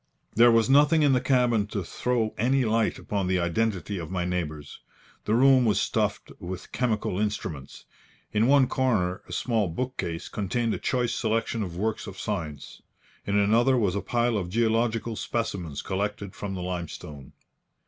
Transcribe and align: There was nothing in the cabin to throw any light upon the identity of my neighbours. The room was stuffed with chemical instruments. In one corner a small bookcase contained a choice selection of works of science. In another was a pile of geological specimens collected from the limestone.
There 0.33 0.51
was 0.51 0.67
nothing 0.67 1.03
in 1.03 1.13
the 1.13 1.21
cabin 1.21 1.67
to 1.67 1.83
throw 1.83 2.33
any 2.35 2.65
light 2.65 2.97
upon 2.97 3.27
the 3.27 3.37
identity 3.37 3.99
of 3.99 4.09
my 4.09 4.25
neighbours. 4.25 4.79
The 5.25 5.35
room 5.35 5.63
was 5.63 5.79
stuffed 5.79 6.31
with 6.39 6.71
chemical 6.71 7.19
instruments. 7.19 7.85
In 8.33 8.47
one 8.47 8.65
corner 8.65 9.21
a 9.29 9.31
small 9.31 9.67
bookcase 9.67 10.27
contained 10.27 10.73
a 10.73 10.79
choice 10.79 11.13
selection 11.13 11.61
of 11.61 11.77
works 11.77 12.07
of 12.07 12.17
science. 12.19 12.81
In 13.27 13.37
another 13.37 13.77
was 13.77 13.93
a 13.93 14.01
pile 14.01 14.39
of 14.39 14.49
geological 14.49 15.15
specimens 15.15 15.83
collected 15.83 16.33
from 16.33 16.55
the 16.55 16.63
limestone. 16.63 17.33